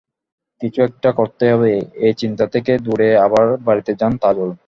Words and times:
কিছু 0.61 0.79
একটা 0.87 1.09
করতেই 1.19 1.51
হবে—এই 1.53 2.13
চিন্তা 2.21 2.45
থেকেই 2.53 2.79
দৌড়ে 2.85 3.09
আবার 3.25 3.45
বাড়িতে 3.67 3.91
যান 3.99 4.13
তাজুল। 4.21 4.51